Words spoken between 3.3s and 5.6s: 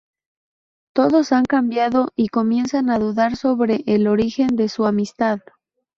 sobre el origen de su amistad.